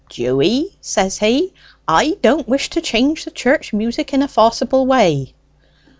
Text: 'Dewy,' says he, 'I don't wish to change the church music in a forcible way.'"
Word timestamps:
'Dewy,' 0.09 0.75
says 0.81 1.19
he, 1.19 1.53
'I 1.87 2.17
don't 2.23 2.47
wish 2.47 2.71
to 2.71 2.81
change 2.81 3.23
the 3.23 3.29
church 3.29 3.71
music 3.71 4.13
in 4.15 4.23
a 4.23 4.27
forcible 4.27 4.87
way.'" 4.87 5.35